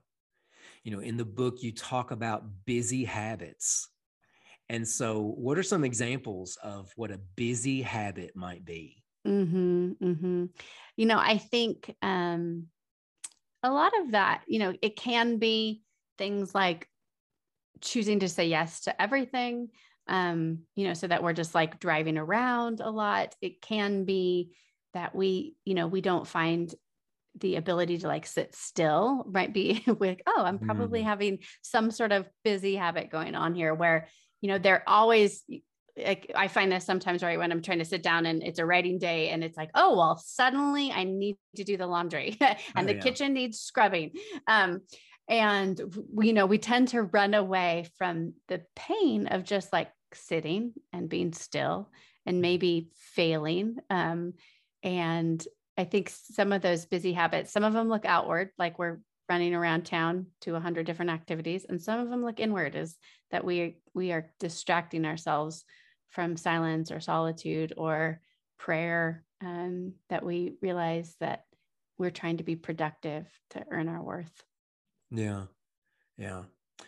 [0.85, 3.89] you know in the book you talk about busy habits
[4.69, 10.45] and so what are some examples of what a busy habit might be mm-hmm, mm-hmm.
[10.97, 12.67] you know i think um
[13.63, 15.83] a lot of that you know it can be
[16.17, 16.89] things like
[17.81, 19.69] choosing to say yes to everything
[20.09, 23.35] um, you know, so that we're just like driving around a lot.
[23.43, 24.53] It can be
[24.95, 26.75] that we, you know, we don't find
[27.39, 31.05] the ability to like sit still might be like, oh, I'm probably mm.
[31.05, 34.09] having some sort of busy habit going on here where,
[34.41, 35.45] you know, they're always
[36.05, 38.67] like I find this sometimes right when I'm trying to sit down and it's a
[38.67, 42.57] writing day and it's like, oh well, suddenly I need to do the laundry and
[42.77, 43.01] oh, the yeah.
[43.01, 44.13] kitchen needs scrubbing.
[44.47, 44.83] Um,
[45.29, 45.81] and
[46.13, 50.73] we, you know, we tend to run away from the pain of just like sitting
[50.93, 51.91] and being still
[52.25, 52.43] and mm-hmm.
[52.43, 53.77] maybe failing.
[53.91, 54.35] Um,
[54.83, 55.45] and
[55.77, 59.55] I think some of those busy habits, some of them look outward, like we're running
[59.55, 62.97] around town to a hundred different activities, and some of them look inward, is
[63.31, 65.65] that we we are distracting ourselves
[66.11, 68.21] from silence or solitude or
[68.59, 69.25] prayer.
[69.41, 71.45] Um, that we realize that
[71.97, 74.43] we're trying to be productive to earn our worth.
[75.11, 75.45] Yeah,
[76.17, 76.43] yeah.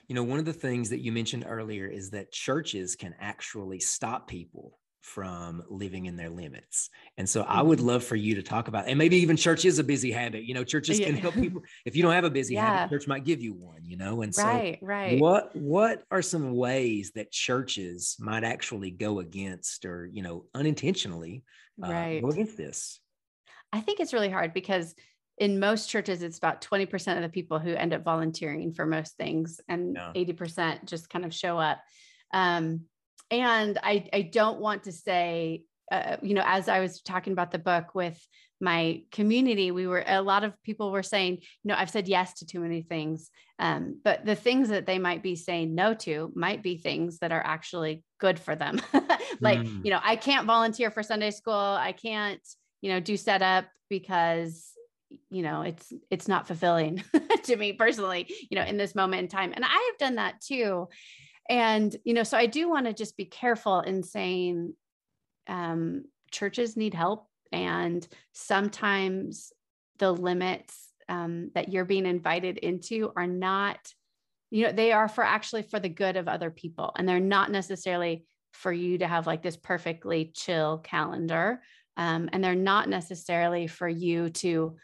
[0.08, 3.80] You know, one of the things that you mentioned earlier is that churches can actually
[3.80, 6.90] stop people from living in their limits.
[7.16, 7.88] And so I would mm-hmm.
[7.88, 10.44] love for you to talk about, and maybe even church is a busy habit.
[10.44, 11.62] You know, churches can help people.
[11.84, 12.66] If you don't have a busy yeah.
[12.66, 14.22] habit, church might give you one, you know?
[14.22, 15.20] And so right, right.
[15.20, 21.44] what what are some ways that churches might actually go against or, you know, unintentionally
[21.82, 22.22] uh, right.
[22.22, 23.00] go against this?
[23.72, 24.94] I think it's really hard because
[25.38, 29.16] in most churches it's about 20% of the people who end up volunteering for most
[29.16, 30.12] things and yeah.
[30.14, 31.80] 80% just kind of show up
[32.32, 32.82] um,
[33.30, 37.50] and I, I don't want to say uh, you know as i was talking about
[37.50, 38.18] the book with
[38.60, 42.34] my community we were a lot of people were saying you know i've said yes
[42.34, 43.30] to too many things.
[43.58, 47.30] Um, but the things that they might be saying no to might be things that
[47.30, 48.80] are actually good for them.
[49.40, 49.84] Like mm.
[49.84, 51.54] you know i can't volunteer for sunday school.
[51.54, 52.42] I can't
[52.82, 54.72] you know do setup because
[55.30, 57.02] you know it's it's not fulfilling
[57.44, 59.52] to me personally you know in this moment in time.
[59.54, 60.88] And i have done that too
[61.50, 64.72] and you know so i do want to just be careful in saying
[65.48, 69.52] um, churches need help and sometimes
[69.98, 73.92] the limits um, that you're being invited into are not
[74.50, 77.50] you know they are for actually for the good of other people and they're not
[77.50, 81.60] necessarily for you to have like this perfectly chill calendar
[81.96, 84.76] um, and they're not necessarily for you to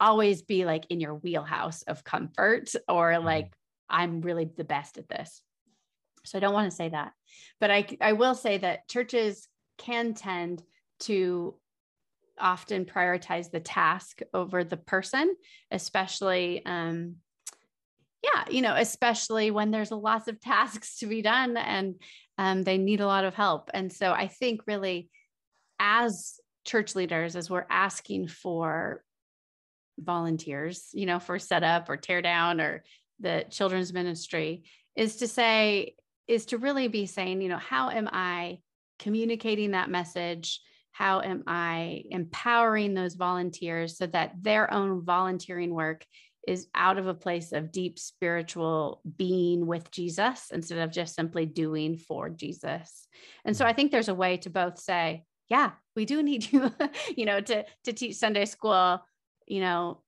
[0.00, 3.24] always be like in your wheelhouse of comfort or mm-hmm.
[3.24, 3.52] like
[3.88, 5.40] I'm really the best at this.
[6.24, 7.12] So I don't want to say that.
[7.60, 10.62] But I I will say that churches can tend
[11.00, 11.54] to
[12.40, 15.34] often prioritize the task over the person,
[15.70, 17.16] especially um
[18.22, 21.94] yeah, you know, especially when there's lots of tasks to be done and
[22.36, 23.70] um, they need a lot of help.
[23.74, 25.08] And so I think really
[25.78, 29.02] as church leaders, as we're asking for
[29.98, 32.84] volunteers, you know, for setup or tear down or
[33.20, 35.94] the children's ministry is to say,
[36.28, 38.58] is to really be saying, you know, how am I
[38.98, 40.60] communicating that message?
[40.92, 46.04] How am I empowering those volunteers so that their own volunteering work
[46.46, 51.44] is out of a place of deep spiritual being with Jesus instead of just simply
[51.44, 53.06] doing for Jesus.
[53.44, 53.70] And so mm-hmm.
[53.70, 56.72] I think there's a way to both say, yeah, we do need you,
[57.16, 59.00] you know, to to teach Sunday school
[59.48, 59.98] you know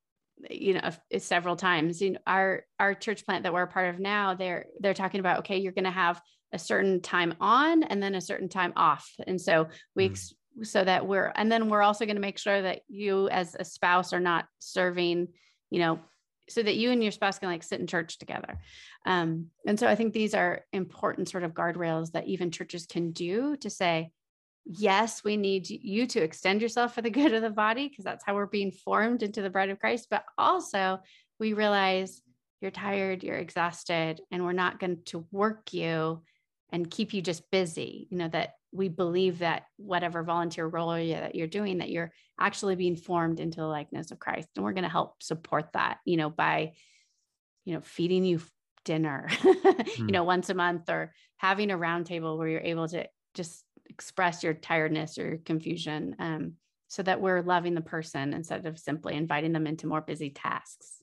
[0.51, 2.01] you know several times.
[2.01, 5.21] You know our our church plant that we're a part of now they're they're talking
[5.21, 6.21] about okay you're going to have
[6.53, 9.09] a certain time on and then a certain time off.
[9.27, 10.33] And so we mm.
[10.63, 13.65] so that we're and then we're also going to make sure that you as a
[13.65, 15.29] spouse are not serving
[15.71, 16.01] you know
[16.49, 18.59] so that you and your spouse can like sit in church together.
[19.07, 23.13] Um, and so i think these are important sort of guardrails that even churches can
[23.13, 24.11] do to say
[24.65, 28.25] yes, we need you to extend yourself for the good of the body because that's
[28.25, 30.09] how we're being formed into the bride of Christ.
[30.11, 31.01] But also,
[31.39, 32.23] we realize
[32.61, 36.23] you're tired, you're exhausted, and we're not going to work you
[36.73, 41.35] and keep you just busy you know that we believe that whatever volunteer role that
[41.35, 44.85] you're doing that you're actually being formed into the likeness of christ and we're going
[44.85, 46.73] to help support that you know by
[47.65, 48.41] you know feeding you
[48.85, 49.89] dinner mm.
[49.99, 54.43] you know once a month or having a roundtable where you're able to just express
[54.43, 56.55] your tiredness or your confusion um,
[56.89, 61.03] so that we're loving the person instead of simply inviting them into more busy tasks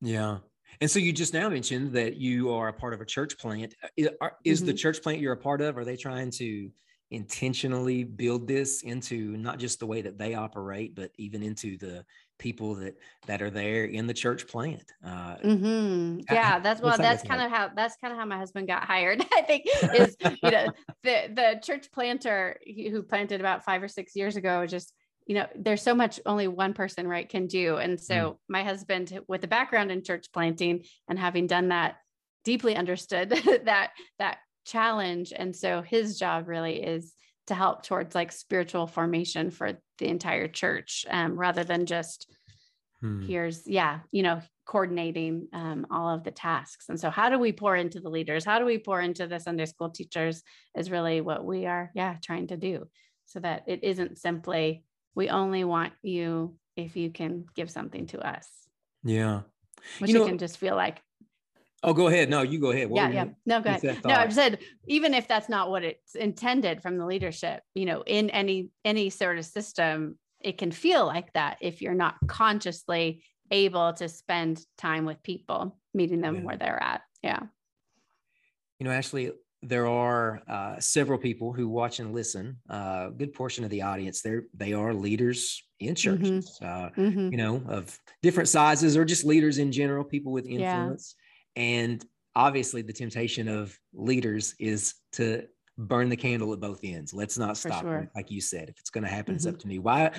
[0.00, 0.38] yeah
[0.80, 3.74] and so you just now mentioned that you are a part of a church plant.
[3.96, 4.08] Is,
[4.44, 4.66] is mm-hmm.
[4.66, 5.78] the church plant you're a part of?
[5.78, 6.70] Are they trying to
[7.10, 12.04] intentionally build this into not just the way that they operate, but even into the
[12.38, 12.96] people that
[13.26, 14.84] that are there in the church plant?
[15.04, 16.20] Uh, mm-hmm.
[16.30, 19.24] Yeah, that's well, that's kind of how that's kind of how my husband got hired.
[19.32, 20.66] I think is you know
[21.02, 24.92] the the church planter who planted about five or six years ago just
[25.26, 28.36] you know there's so much only one person right can do and so mm.
[28.48, 31.96] my husband with a background in church planting and having done that
[32.44, 33.30] deeply understood
[33.64, 37.12] that that challenge and so his job really is
[37.46, 42.30] to help towards like spiritual formation for the entire church um, rather than just
[43.00, 43.22] hmm.
[43.22, 47.52] here's yeah you know coordinating um, all of the tasks and so how do we
[47.52, 50.42] pour into the leaders how do we pour into the sunday school teachers
[50.76, 52.84] is really what we are yeah trying to do
[53.26, 54.84] so that it isn't simply
[55.16, 58.48] we only want you if you can give something to us.
[59.02, 59.40] Yeah.
[59.98, 61.00] Which you know, can just feel like.
[61.86, 62.28] Oh, go ahead.
[62.28, 62.90] No, you go ahead.
[62.90, 63.24] What yeah, yeah.
[63.46, 64.00] No, go ahead.
[64.04, 68.02] No, I've said even if that's not what it's intended from the leadership, you know,
[68.04, 73.22] in any any sort of system, it can feel like that if you're not consciously
[73.52, 76.42] able to spend time with people, meeting them yeah.
[76.42, 77.02] where they're at.
[77.22, 77.40] Yeah.
[78.80, 79.30] You know, Ashley,
[79.62, 82.56] there are uh, several people who watch and listen.
[82.68, 85.94] Uh, a good portion of the audience, they they are leaders in mm-hmm.
[85.94, 87.00] churches, mm-hmm.
[87.00, 87.30] Uh, mm-hmm.
[87.30, 91.14] you know, of different sizes or just leaders in general, people with influence.
[91.16, 91.22] Yeah.
[91.56, 95.46] And obviously, the temptation of leaders is to
[95.78, 97.12] burn the candle at both ends.
[97.12, 97.82] Let's not stop.
[97.82, 98.10] Sure.
[98.14, 99.36] Like you said, if it's going to happen, mm-hmm.
[99.36, 99.60] it's up mm-hmm.
[99.60, 99.78] to me.
[99.78, 100.12] Why?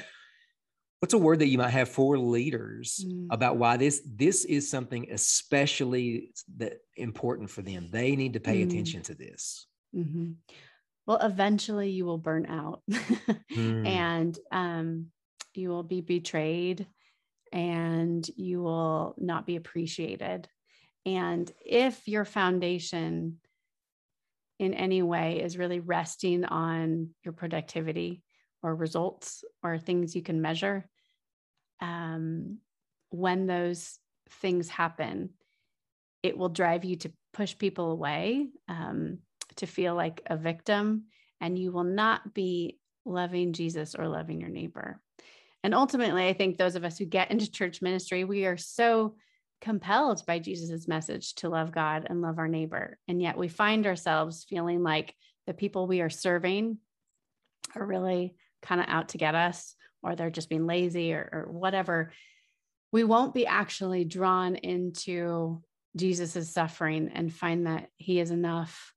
[0.99, 3.27] what's a word that you might have for leaders mm.
[3.29, 8.61] about why this this is something especially that important for them they need to pay
[8.61, 8.67] mm.
[8.67, 10.31] attention to this mm-hmm.
[11.05, 13.87] well eventually you will burn out mm.
[13.87, 15.07] and um,
[15.53, 16.87] you will be betrayed
[17.51, 20.47] and you will not be appreciated
[21.05, 23.37] and if your foundation
[24.59, 28.23] in any way is really resting on your productivity
[28.63, 30.87] or results or things you can measure
[31.79, 32.57] um,
[33.09, 33.99] when those
[34.41, 35.29] things happen
[36.23, 39.19] it will drive you to push people away um,
[39.55, 41.03] to feel like a victim
[41.39, 44.99] and you will not be loving jesus or loving your neighbor.
[45.63, 49.15] And ultimately i think those of us who get into church ministry we are so
[49.61, 53.87] compelled by jesus' message to love god and love our neighbor and yet we find
[53.87, 55.15] ourselves feeling like
[55.47, 56.77] the people we are serving
[57.75, 61.51] are really kind of out to get us or they're just being lazy or, or
[61.51, 62.11] whatever,
[62.91, 65.61] we won't be actually drawn into
[65.95, 68.93] Jesus's suffering and find that he is enough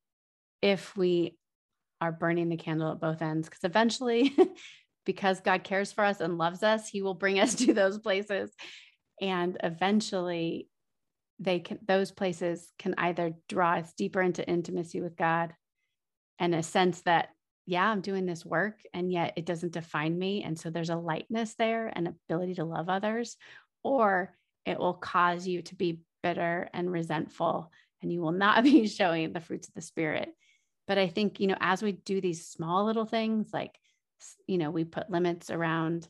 [0.62, 1.36] if we
[2.00, 3.48] are burning the candle at both ends.
[3.48, 4.36] Because eventually,
[5.06, 8.52] because God cares for us and loves us, he will bring us to those places.
[9.20, 10.68] And eventually,
[11.38, 15.54] they can those places can either draw us deeper into intimacy with God
[16.38, 17.30] and a sense that
[17.66, 20.42] yeah, I'm doing this work and yet it doesn't define me.
[20.42, 23.37] And so there's a lightness there and ability to love others,
[23.85, 24.35] or
[24.66, 27.70] it will cause you to be bitter and resentful
[28.02, 30.30] and you will not be showing the fruits of the spirit.
[30.87, 33.78] But I think, you know, as we do these small little things, like,
[34.46, 36.09] you know, we put limits around,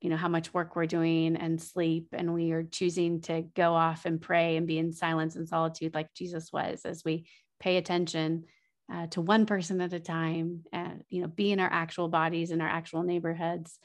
[0.00, 3.74] you know, how much work we're doing and sleep, and we are choosing to go
[3.74, 7.26] off and pray and be in silence and solitude like Jesus was as we
[7.58, 8.44] pay attention
[8.92, 12.50] uh, to one person at a time and you know be in our actual bodies
[12.50, 13.78] in our actual neighborhoods.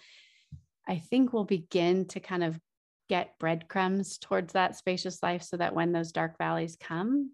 [0.88, 2.60] I think we'll begin to kind of
[3.10, 7.32] get breadcrumbs towards that spacious life so that when those dark valleys come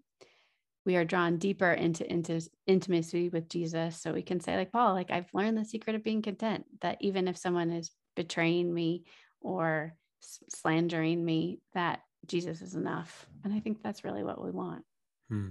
[0.86, 4.00] we are drawn deeper into, into intimacy with jesus.
[4.00, 6.98] So we can say like paul like i've learned the secret of being content that
[7.00, 9.04] even if someone is betraying me
[9.40, 14.84] or slandering me that jesus is enough and i think that's really what we want
[15.28, 15.48] hmm.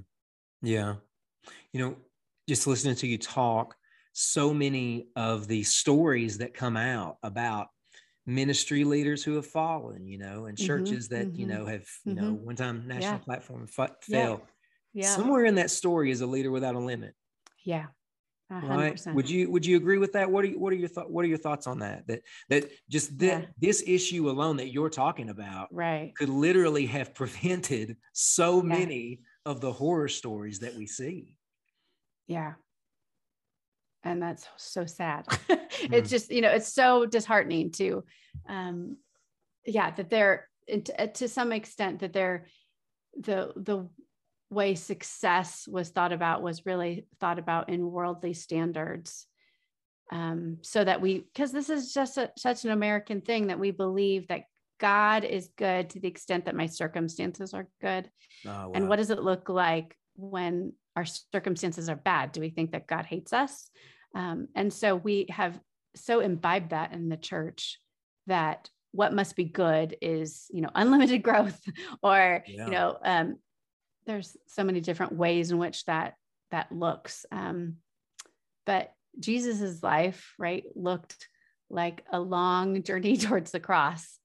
[0.62, 0.96] yeah
[1.74, 1.96] you know
[2.50, 3.76] just listening to you talk,
[4.12, 7.68] so many of the stories that come out about
[8.26, 11.66] ministry leaders who have fallen, you know, and mm-hmm, churches mm-hmm, that, mm-hmm, you know,
[11.68, 12.26] have, you mm-hmm.
[12.26, 13.18] know, one time national yeah.
[13.20, 14.42] platform f- fell.
[14.94, 15.04] Yeah.
[15.04, 15.16] yeah.
[15.16, 17.14] Somewhere in that story is a leader without a limit.
[17.64, 17.86] Yeah.
[18.52, 19.06] 100%.
[19.06, 19.16] Right.
[19.16, 20.30] Would you would you agree with that?
[20.30, 22.08] What are you, what are your thoughts what are your thoughts on that?
[22.08, 23.48] That that just that yeah.
[23.60, 29.62] this issue alone that you're talking about right could literally have prevented so many of
[29.62, 31.36] the horror stories that we see.
[32.28, 32.54] Yeah.
[34.04, 35.26] And that's so sad.
[35.28, 35.94] mm-hmm.
[35.94, 38.04] It's just, you know, it's so disheartening to,
[38.48, 38.98] um,
[39.66, 42.46] yeah, that they're uh, to some extent that they're
[43.20, 43.90] the, the
[44.50, 49.28] way success was thought about was really thought about in worldly standards.
[50.12, 53.70] Um, so that we, because this is just a, such an American thing that we
[53.70, 54.46] believe that
[54.80, 58.10] God is good to the extent that my circumstances are good.
[58.46, 58.72] Oh, wow.
[58.74, 62.32] And what does it look like when our circumstances are bad?
[62.32, 63.70] Do we think that God hates us?
[64.16, 65.60] Um, and so we have
[65.96, 67.80] so imbibed that in the church
[68.28, 71.60] that what must be good is, you know, unlimited growth,
[72.02, 72.66] or yeah.
[72.66, 73.38] you know, um,
[74.10, 76.16] there's so many different ways in which that
[76.52, 77.26] that looks.
[77.32, 77.76] Um,
[78.66, 81.28] but Jesus's life, right, looked
[81.70, 84.20] like a long journey towards the cross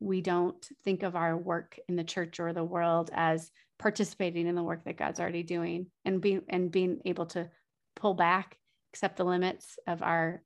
[0.00, 4.54] we don't think of our work in the church or the world as participating in
[4.54, 7.48] the work that God's already doing and being and being able to
[7.96, 8.56] pull back,
[8.92, 10.42] accept the limits of our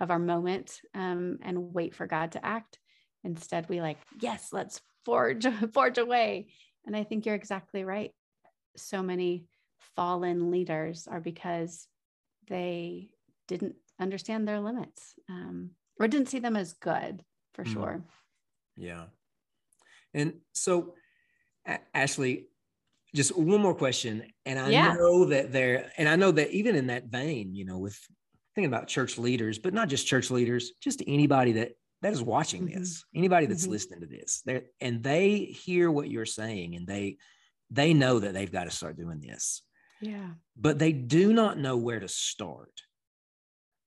[0.00, 2.78] of our moment um, and wait for God to act.
[3.22, 6.48] Instead, we like, yes, let's forge forge away.
[6.86, 8.12] And I think you're exactly right.
[8.76, 9.46] So many
[9.96, 11.86] fallen leaders are because
[12.48, 13.08] they
[13.48, 17.22] didn't understand their limits um, or didn't see them as good
[17.54, 17.72] for mm.
[17.72, 18.04] sure.
[18.76, 19.04] Yeah.
[20.12, 20.94] And so,
[21.94, 22.48] Ashley,
[23.14, 24.24] just one more question.
[24.44, 24.92] And I yeah.
[24.94, 27.98] know that there, and I know that even in that vein, you know, with
[28.54, 32.66] thinking about church leaders, but not just church leaders, just anybody that that is watching
[32.66, 32.80] mm-hmm.
[32.80, 33.72] this, anybody that's mm-hmm.
[33.72, 34.42] listening to this,
[34.80, 37.16] and they hear what you're saying and they
[37.70, 39.62] they know that they've got to start doing this.
[40.00, 40.30] Yeah.
[40.56, 42.72] But they do not know where to start.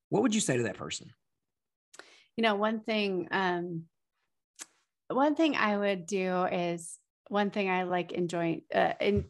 [0.10, 1.14] What would you say to that person?
[2.36, 3.84] You know, one thing um
[5.10, 6.98] one thing I would do is
[7.30, 9.26] one thing I like enjoying uh, in,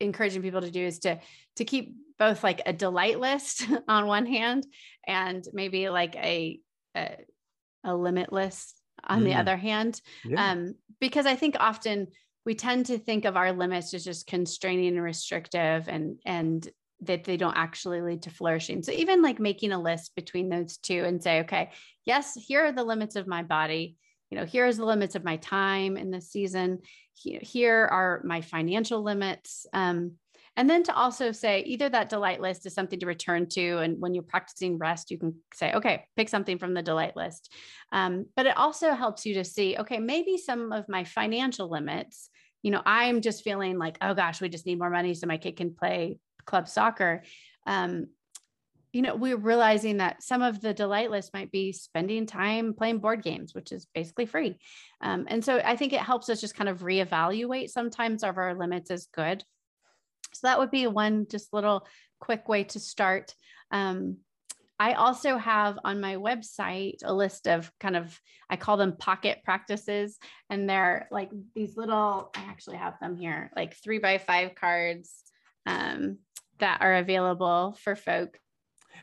[0.00, 1.18] encouraging people to do is to
[1.56, 4.66] to keep both like a delight list on one hand
[5.06, 6.60] and maybe like a
[6.96, 7.16] a,
[7.84, 9.24] a limit list on mm.
[9.24, 10.52] the other hand yeah.
[10.52, 12.08] um, because I think often
[12.44, 16.68] we tend to think of our limits as just constraining and restrictive and and
[17.02, 18.82] that they don't actually lead to flourishing.
[18.82, 21.70] So even like making a list between those two and say, okay,
[22.04, 23.96] yes, here are the limits of my body
[24.30, 26.80] you know here's the limits of my time in this season
[27.14, 30.12] here are my financial limits um,
[30.58, 33.98] and then to also say either that delight list is something to return to and
[34.00, 37.50] when you're practicing rest you can say okay pick something from the delight list
[37.92, 42.28] um, but it also helps you to see okay maybe some of my financial limits
[42.62, 45.38] you know i'm just feeling like oh gosh we just need more money so my
[45.38, 47.22] kid can play club soccer
[47.66, 48.06] um,
[48.92, 53.00] you know, we're realizing that some of the delight list might be spending time playing
[53.00, 54.56] board games, which is basically free.
[55.02, 58.54] Um, and so I think it helps us just kind of reevaluate sometimes of our
[58.54, 59.44] limits as good.
[60.32, 61.86] So that would be one just little
[62.20, 63.34] quick way to start.
[63.70, 64.18] Um,
[64.80, 68.18] I also have on my website a list of kind of,
[68.48, 70.18] I call them pocket practices.
[70.50, 75.12] And they're like these little, I actually have them here, like three by five cards
[75.66, 76.18] um,
[76.58, 78.38] that are available for folk.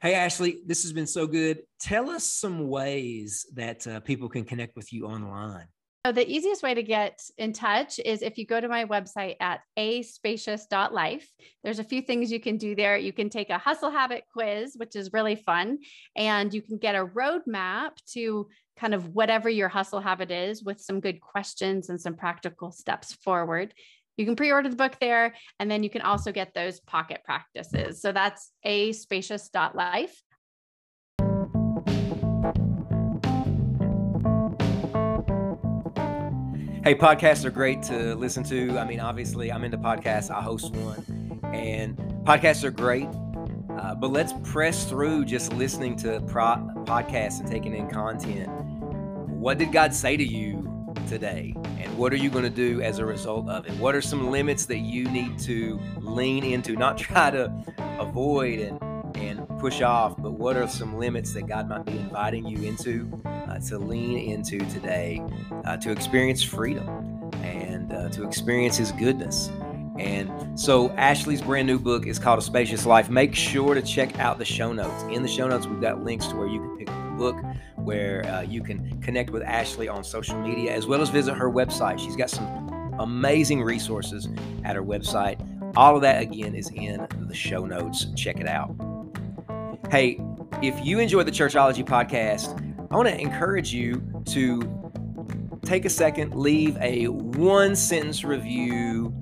[0.01, 1.61] Hey, Ashley, this has been so good.
[1.79, 5.67] Tell us some ways that uh, people can connect with you online.
[6.05, 9.37] So the easiest way to get in touch is if you go to my website
[9.39, 11.27] at aspacious.life.
[11.63, 12.95] There's a few things you can do there.
[12.95, 15.79] You can take a hustle habit quiz, which is really fun,
[16.15, 18.47] and you can get a roadmap to
[18.77, 23.11] kind of whatever your hustle habit is with some good questions and some practical steps
[23.11, 23.73] forward.
[24.15, 27.99] You can pre-order the book there, and then you can also get those pocket practices.
[27.99, 28.91] So that's a
[36.85, 38.77] Hey, podcasts are great to listen to.
[38.77, 40.29] I mean, obviously, I'm into podcasts.
[40.29, 43.07] I host one, and podcasts are great.
[43.75, 48.51] Uh, but let's press through just listening to pro- podcasts and taking in content.
[48.51, 51.55] What did God say to you today?
[51.79, 53.73] And what are you going to do as a result of it?
[53.79, 57.51] What are some limits that you need to lean into, not try to
[57.97, 58.79] avoid and,
[59.15, 63.21] and push off, but what are some limits that God might be inviting you into
[63.25, 65.23] uh, to lean into today
[65.65, 66.87] uh, to experience freedom
[67.35, 69.49] and uh, to experience His goodness?
[69.97, 73.09] And so Ashley's brand new book is called A Spacious Life.
[73.09, 75.03] Make sure to check out the show notes.
[75.03, 77.37] In the show notes, we've got links to where you can pick up the book,
[77.75, 81.49] where uh, you can connect with Ashley on social media, as well as visit her
[81.49, 81.97] website.
[81.99, 84.27] She's got some amazing resources
[84.65, 85.39] at her website.
[85.77, 88.07] All of that, again, is in the show notes.
[88.15, 88.75] Check it out.
[89.91, 90.19] Hey,
[90.63, 92.59] if you enjoy the Churchology podcast,
[92.91, 99.13] I want to encourage you to take a second, leave a one sentence review,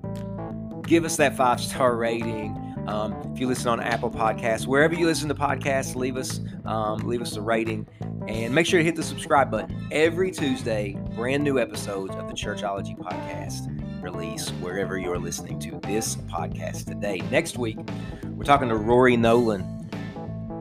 [0.87, 2.57] give us that five star rating.
[2.87, 6.99] Um, if you listen on Apple Podcasts, wherever you listen to podcasts, leave us um,
[6.99, 7.85] leave us a rating,
[8.27, 9.87] and make sure to hit the subscribe button.
[9.91, 13.69] Every Tuesday, brand new episodes of the Churchology Podcast
[14.01, 17.21] release wherever you're listening to this podcast today.
[17.31, 17.77] Next week,
[18.29, 19.82] we're talking to Rory Noland.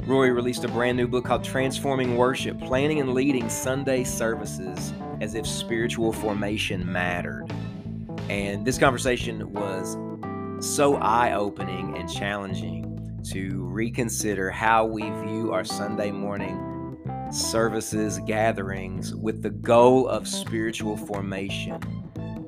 [0.06, 5.36] Rory released a brand new book called Transforming Worship Planning and Leading Sunday Services as
[5.36, 7.46] if Spiritual Formation Mattered.
[8.28, 9.96] And this conversation was
[10.58, 16.98] so eye opening and challenging to reconsider how we view our Sunday morning
[17.30, 21.80] services, gatherings with the goal of spiritual formation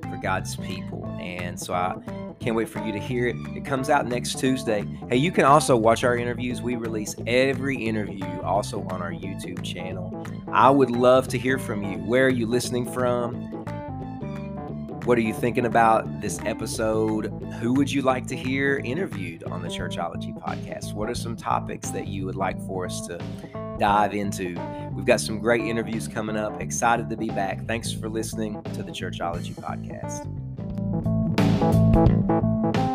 [0.03, 1.07] for God's people.
[1.21, 1.95] And so I
[2.41, 3.37] can't wait for you to hear it.
[3.57, 4.85] It comes out next Tuesday.
[5.09, 6.61] Hey, you can also watch our interviews.
[6.61, 10.27] We release every interview also on our YouTube channel.
[10.53, 11.99] I would love to hear from you.
[11.99, 13.65] Where are you listening from?
[15.05, 17.27] What are you thinking about this episode?
[17.61, 20.95] Who would you like to hear interviewed on the Churchology podcast?
[20.95, 23.19] What are some topics that you would like for us to
[23.79, 24.59] dive into?
[24.93, 26.63] We've got some great interviews coming up.
[26.63, 27.67] Excited to be back.
[27.67, 30.44] Thanks for listening to the Churchology podcast.
[31.95, 32.94] Thank you.